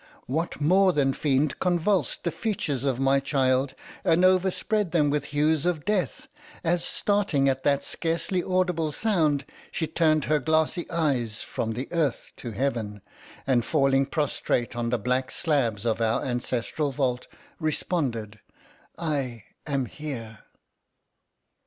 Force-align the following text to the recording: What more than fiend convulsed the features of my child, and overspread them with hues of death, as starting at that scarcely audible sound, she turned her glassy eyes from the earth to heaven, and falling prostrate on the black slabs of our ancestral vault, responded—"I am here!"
What 0.25 0.59
more 0.59 0.93
than 0.93 1.13
fiend 1.13 1.59
convulsed 1.59 2.23
the 2.23 2.31
features 2.31 2.85
of 2.85 2.99
my 2.99 3.19
child, 3.19 3.75
and 4.03 4.25
overspread 4.25 4.93
them 4.93 5.11
with 5.11 5.25
hues 5.25 5.63
of 5.63 5.85
death, 5.85 6.27
as 6.63 6.83
starting 6.83 7.47
at 7.47 7.61
that 7.65 7.83
scarcely 7.83 8.41
audible 8.41 8.91
sound, 8.91 9.45
she 9.71 9.85
turned 9.85 10.25
her 10.25 10.39
glassy 10.39 10.89
eyes 10.89 11.41
from 11.43 11.73
the 11.73 11.87
earth 11.91 12.31
to 12.37 12.49
heaven, 12.49 13.03
and 13.45 13.63
falling 13.63 14.07
prostrate 14.07 14.75
on 14.75 14.89
the 14.89 14.97
black 14.97 15.29
slabs 15.29 15.85
of 15.85 16.01
our 16.01 16.25
ancestral 16.25 16.91
vault, 16.91 17.27
responded—"I 17.59 19.43
am 19.67 19.85
here!" 19.85 20.39